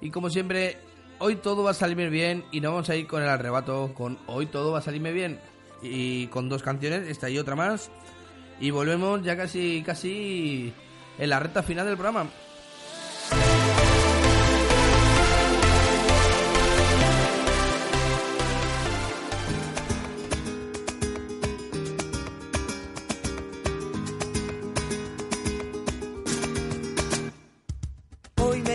[0.00, 0.78] Y como siempre,
[1.18, 4.18] hoy todo va a salirme bien y no vamos a ir con el arrebato, con
[4.26, 5.38] hoy todo va a salirme bien.
[5.82, 7.90] Y con dos canciones, esta y otra más.
[8.60, 10.72] Y volvemos ya casi, casi
[11.18, 12.30] en la recta final del programa.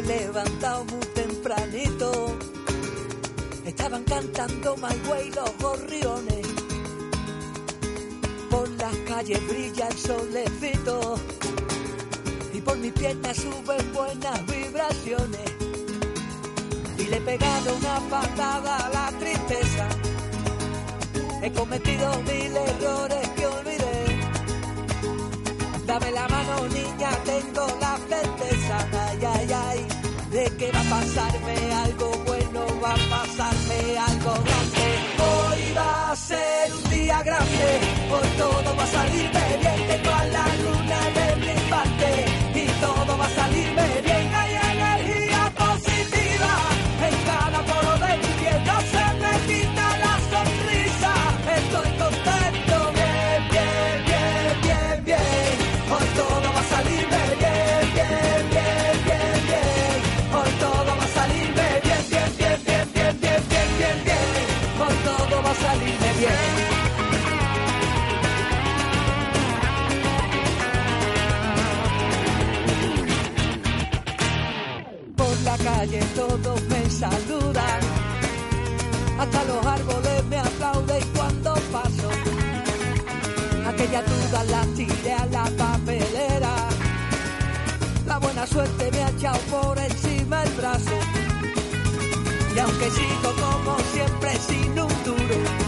[0.07, 2.37] Levantado muy tempranito.
[3.65, 6.47] Estaban cantando My Way los gorriones.
[8.49, 11.15] Por las calles brilla el solecito.
[12.53, 15.51] Y por mis piernas suben buenas vibraciones.
[16.97, 19.87] Y le he pegado una patada a la tristeza.
[21.43, 24.19] He cometido mil errores que olvidé.
[25.85, 29.96] Dame la mano, niña, tengo la certeza, ay, ay, ay,
[30.37, 33.79] de que va a pasarme algo bueno, va a pasarme
[34.09, 34.87] algo grande.
[35.29, 37.69] Hoy va a ser un día grande,
[38.13, 42.09] hoy todo va a salirme bien, tengo a la luna de mi parte
[42.61, 44.26] y todo va a salirme bien.
[66.17, 66.25] Por
[75.43, 77.81] la calle todos me saludan,
[79.19, 82.09] hasta los árboles me aplauden cuando paso.
[83.67, 86.69] Aquella duda la tiré a la papelera.
[88.07, 90.97] La buena suerte me ha echado por encima el brazo.
[92.55, 95.66] Y aunque sigo como siempre sin un duro,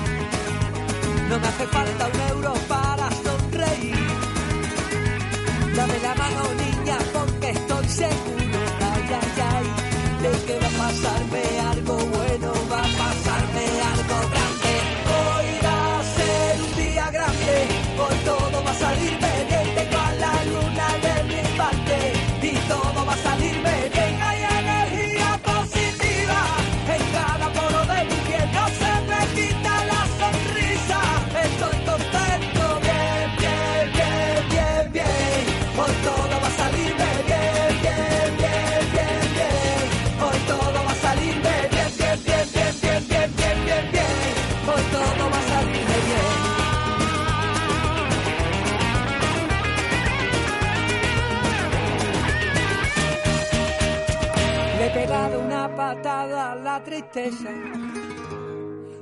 [1.29, 3.95] no me hace falta un euro para sonreír.
[5.75, 8.38] Dame la mano, niña, porque estoy seguro,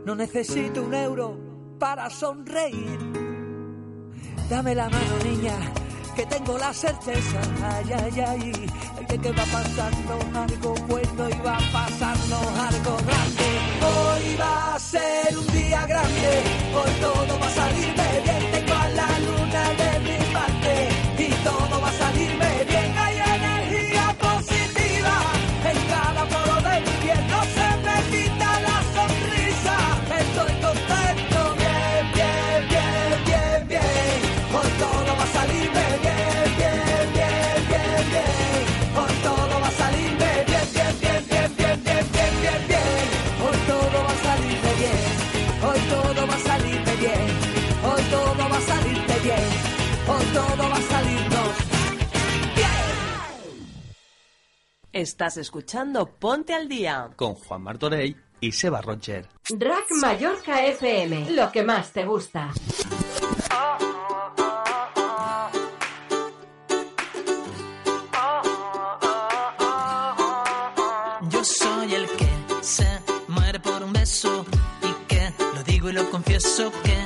[0.05, 1.37] No necesito un euro
[1.77, 2.97] para sonreír.
[4.49, 5.55] Dame la mano, niña,
[6.15, 7.39] que tengo la certeza.
[7.63, 8.51] Ay, ay, ay,
[8.97, 13.47] oye que va a pasarnos algo bueno y va a pasarnos algo grande.
[13.91, 16.43] Hoy va a ser un día grande,
[16.73, 18.51] hoy todo va a salirme bien.
[18.51, 20.89] Tengo a la luna de mi parte
[21.19, 21.86] y todo va
[54.97, 57.11] Estás escuchando Ponte al Día.
[57.15, 59.27] Con Juan Martorey y Seba Roger.
[59.47, 62.51] Rack Mallorca FM, lo que más te gusta.
[71.29, 72.29] Yo soy el que
[72.61, 72.87] se
[73.27, 74.47] muere por un beso
[74.81, 76.96] y que lo digo y lo confieso que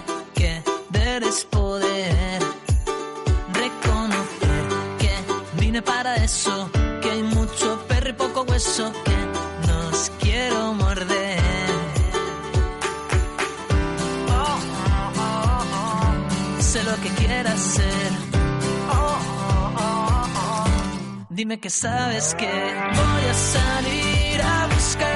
[17.79, 21.25] Oh, oh, oh, oh.
[21.29, 25.10] Dime que sabes que voy a salir a buscar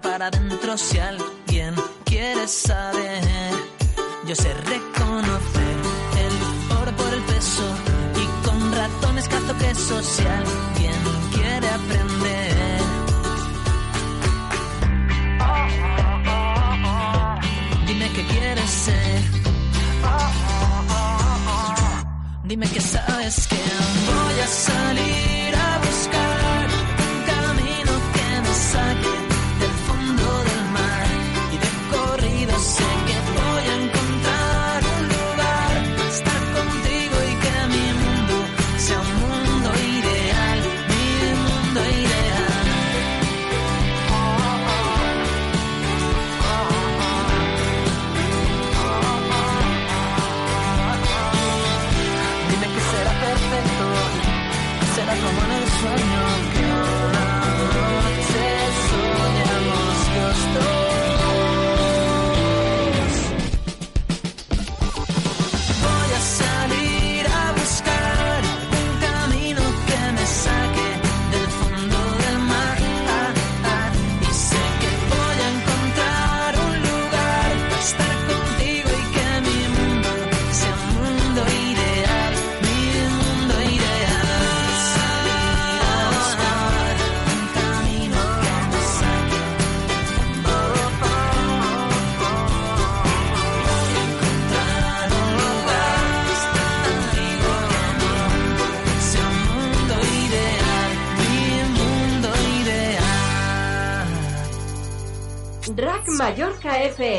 [0.00, 0.76] para adentro.
[0.76, 1.74] Si alguien
[2.04, 3.54] quiere saber,
[4.26, 5.76] yo sé reconocer
[6.24, 7.64] el oro por el peso
[8.22, 10.02] y con ratones cazo queso.
[10.02, 11.00] Si alguien
[11.32, 12.80] quiere aprender,
[17.86, 19.22] dime qué quieres ser.
[22.44, 25.37] Dime que sabes que voy a salir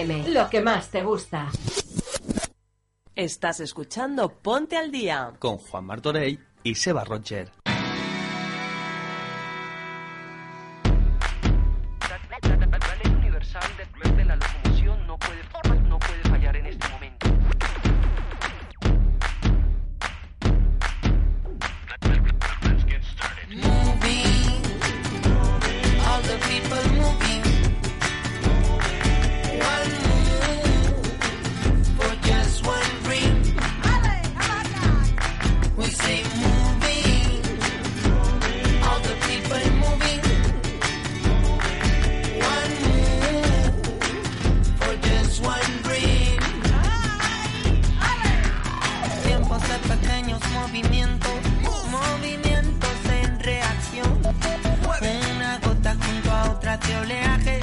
[0.09, 1.49] FM, lo que más te gusta.
[3.15, 5.33] Estás escuchando Ponte al Día.
[5.39, 7.51] Con Juan Martorey y Seba Roger.
[57.01, 57.58] oleaje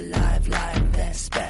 [0.00, 1.49] alive like that.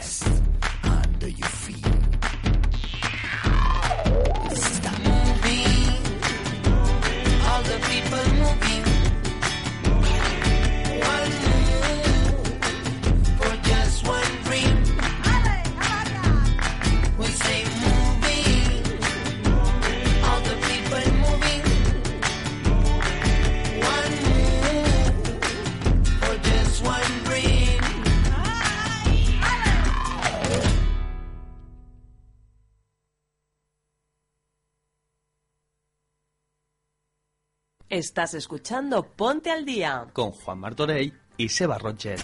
[38.20, 42.22] Estás escuchando Ponte al Día con Juan Martorey y Seba Rocher.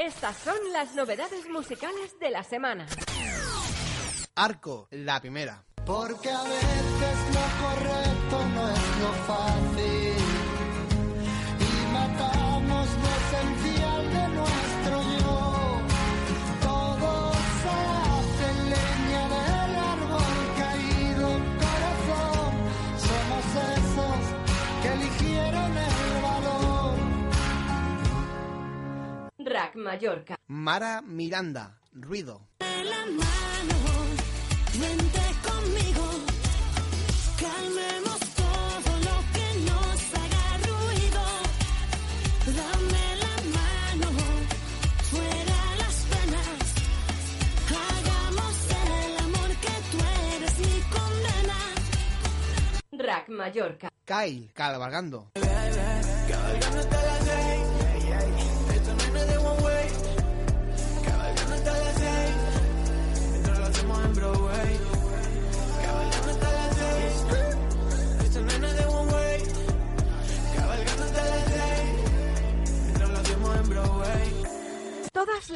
[0.00, 2.86] Estas son las novedades musicales de la semana.
[4.36, 5.64] Arco, la primera.
[5.84, 10.09] Porque a veces lo correcto no es lo fácil.
[29.74, 30.36] Mallorca.
[30.48, 32.48] Mara Miranda, ruido.
[32.60, 33.76] De la mano,
[34.72, 36.06] vente conmigo,
[37.38, 41.22] calmemos todo lo que nos haga ruido.
[42.56, 44.08] Dame la mano,
[45.10, 46.60] fuera las penas,
[47.68, 49.98] hagamos el amor que tú
[50.36, 51.58] eres mi condena.
[52.92, 53.86] Rack Mallorca.
[54.06, 55.30] Kyle, cabalgando.
[55.34, 57.19] Cabalgando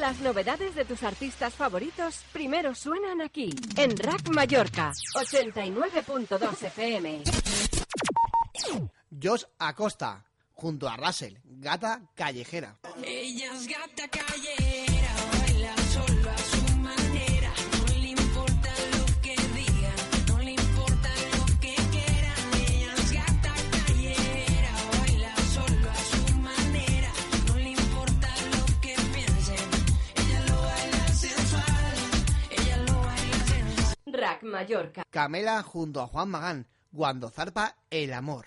[0.05, 7.23] Las novedades de tus artistas favoritos primero suenan aquí, en Rack Mallorca, 89.2 FM.
[9.19, 12.77] Josh Acosta, junto a Russell, gata callejera.
[13.03, 14.94] Ella es gata callejera.
[34.41, 35.03] Mallorca.
[35.09, 38.45] Camela junto a Juan Magán, cuando zarpa el amor.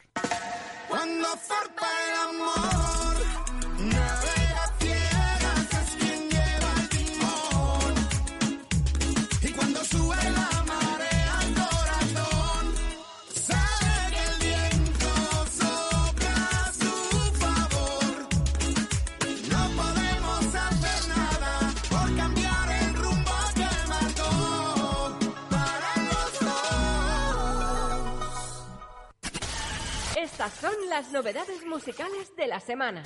[30.50, 33.04] Son las novedades musicales de la semana.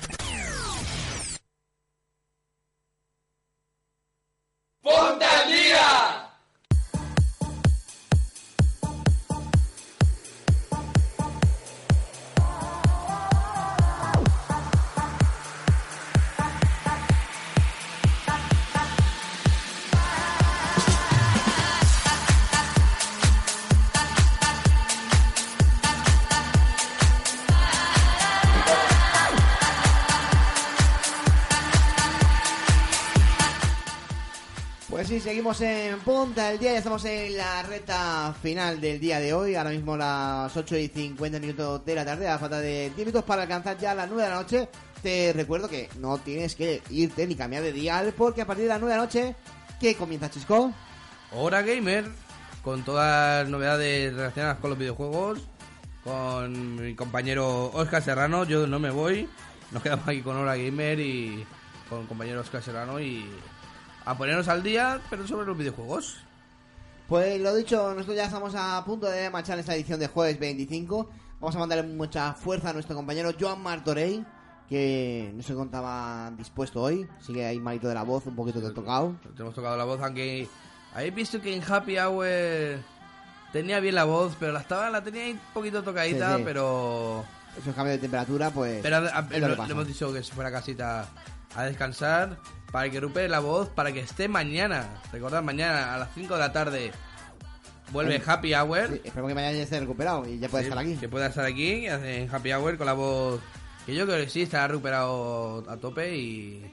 [4.81, 5.25] ¡Ponte!
[35.03, 39.19] Pues sí, seguimos en punta del día, ya estamos en la recta final del día
[39.19, 42.83] de hoy, ahora mismo las 8 y 50 minutos de la tarde, a falta de
[42.83, 44.69] 10 minutos para alcanzar ya las 9 de la noche.
[45.01, 48.69] Te recuerdo que no tienes que irte ni cambiar de dial, porque a partir de
[48.69, 49.35] las 9 de la noche,
[49.77, 50.71] ¿qué comienza Chisco?
[51.33, 52.05] Hora Gamer,
[52.63, 55.41] con todas las novedades relacionadas con los videojuegos,
[56.05, 59.27] con mi compañero Oscar Serrano, yo no me voy,
[59.71, 61.45] nos quedamos aquí con Hora Gamer y
[61.89, 63.29] con el compañero Oscar Serrano y
[64.05, 66.17] a ponernos al día, pero sobre los videojuegos.
[67.07, 71.09] Pues lo dicho, nosotros ya estamos a punto de marchar esta edición de jueves 25.
[71.39, 74.25] Vamos a mandarle mucha fuerza a nuestro compañero Joan Martorell,
[74.69, 77.07] que no se contaba dispuesto hoy.
[77.21, 79.15] Sigue ahí malito de la voz, un poquito de tocado.
[79.35, 80.47] Te hemos tocado la voz, aunque
[80.93, 82.79] habéis visto que en Happy Hour
[83.51, 86.43] tenía bien la voz, pero la estaba la tenía ahí un poquito tocadita, Sí, sí.
[86.45, 87.23] pero
[87.59, 88.79] Esos cambios de temperatura, pues.
[88.81, 91.07] pero a- a- es lo le, hemos dicho que se fuera a casita
[91.55, 92.37] a descansar
[92.71, 95.01] para que recupere la voz, para que esté mañana.
[95.11, 96.91] Recordad, mañana a las 5 de la tarde
[97.91, 98.23] vuelve Sí.
[98.25, 98.87] Happy Hour.
[98.87, 100.95] Sí, esperemos que mañana ya esté recuperado y ya pueda Sí, estar aquí.
[100.97, 103.41] Que pueda estar aquí en Happy Hour con la voz
[103.85, 106.65] que yo creo que sí estará recuperado a tope y,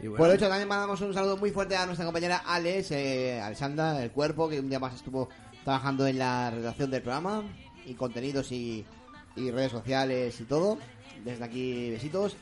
[0.00, 0.16] y bueno.
[0.24, 4.10] Por hecho, también mandamos un saludo muy fuerte a nuestra compañera Alex, eh, Alexandra, el
[4.10, 5.28] cuerpo, que un día más estuvo
[5.64, 7.42] trabajando en la redacción del programa
[7.86, 8.84] y contenidos y,
[9.34, 10.78] y redes sociales y todo.
[11.24, 12.36] Desde aquí, besitos.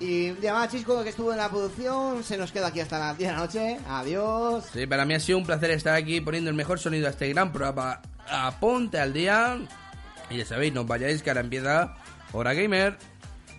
[0.00, 2.22] Y un día más, Chisco, que estuvo en la producción.
[2.22, 3.78] Se nos queda aquí hasta las 10 de la noche.
[3.88, 4.64] Adiós.
[4.72, 7.28] Sí, para mí ha sido un placer estar aquí poniendo el mejor sonido a este
[7.28, 8.00] gran programa.
[8.28, 9.58] A Ponte al día.
[10.30, 11.96] Y ya sabéis, no os vayáis que ahora empieza
[12.32, 12.96] Hora Gamer.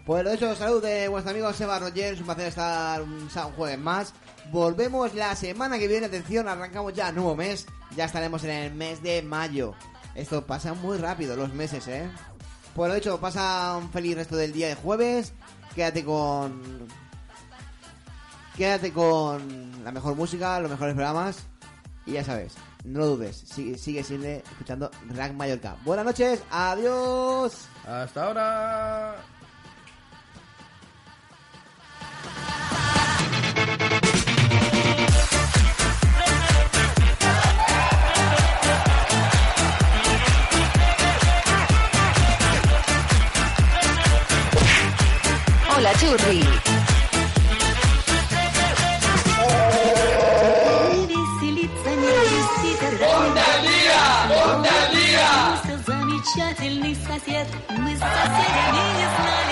[0.05, 2.13] Pues lo hecho, salud de vuestro amigo Seba Roger.
[2.13, 4.13] Es un placer estar un, jueves más.
[4.51, 6.05] Volvemos la semana que viene.
[6.05, 7.65] Atención, arrancamos ya nuevo mes.
[7.97, 9.75] Ya estaremos en el mes de mayo.
[10.15, 12.09] Esto pasa muy rápido, los meses, ¿eh?
[12.75, 15.33] Pues lo hecho, pasa un feliz resto del día de jueves.
[15.75, 16.87] Quédate con.
[18.55, 21.45] Quédate con la mejor música, los mejores programas.
[22.05, 25.75] Y ya sabes, no lo dudes, sigue, sigue siendo escuchando Rack Mallorca.
[25.85, 27.67] Buenas noches, adiós.
[27.85, 29.38] Hasta ahora.
[45.89, 46.69] Chaturri.
[57.69, 59.48] Мы с соседями не знаем.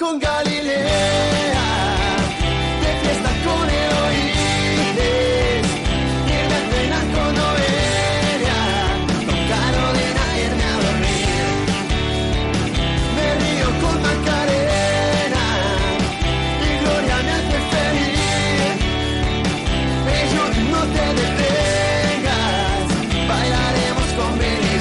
[0.00, 1.68] Con Galilea,
[2.82, 4.96] de fiesta con Eloídes,
[6.36, 8.60] irme a cenar con Noelia,
[9.26, 11.52] con Carolina irme a dormir.
[13.16, 15.46] Me río con Macarena
[16.64, 18.78] y Gloria me hace feliz.
[20.22, 22.88] Ellos no te detengas,
[23.28, 24.80] bailaremos con Jean.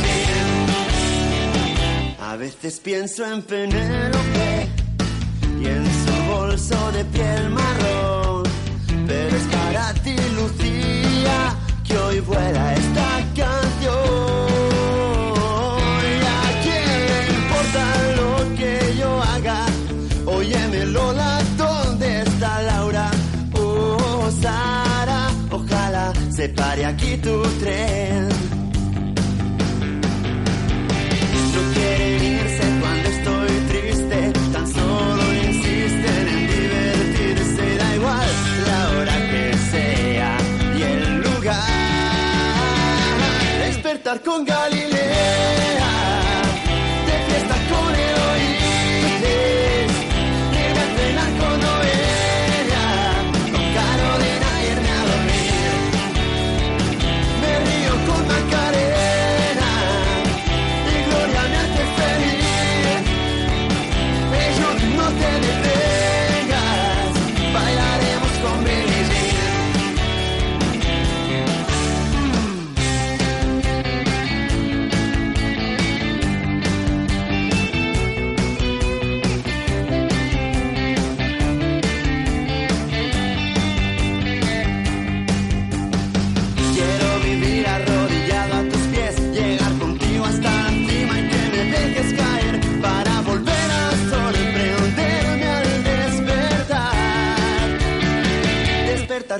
[2.21, 3.68] A veces pienso en Penélope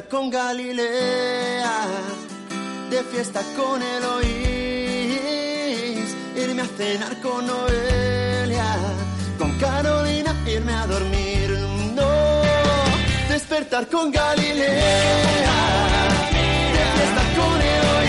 [0.07, 1.87] con Galilea,
[2.89, 4.29] de fiesta con Eloís,
[6.35, 8.75] irme a cenar con Noelia,
[9.37, 11.49] con Carolina irme a dormir,
[11.95, 12.41] no,
[13.29, 14.69] despertar con Galilea,
[16.73, 18.08] de fiesta con Eloís.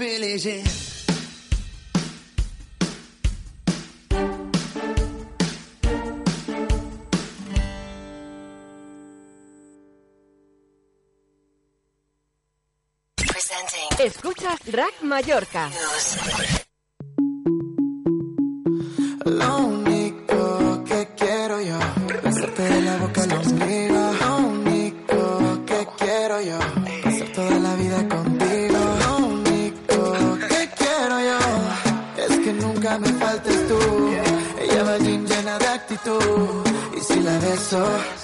[0.00, 0.64] bileceğim
[14.00, 15.68] Escuchas Rack Mallorca.
[37.70, 38.19] so